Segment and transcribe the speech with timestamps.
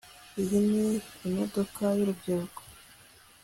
[0.41, 0.87] iyi ni
[1.27, 2.61] imodoka y'urubyiruko